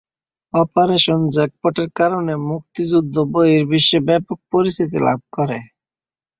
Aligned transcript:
Operation 0.53 1.19
জ্যাকপটের 1.35 1.89
কারণে 1.95 2.33
মুক্তিযুদ্ধ 2.49 3.15
বহির্বিশ্বে 3.33 3.99
ব্যাপক 4.07 4.39
পরিচিতি 4.51 4.97
লাভ 5.07 5.19
করে। 5.35 5.57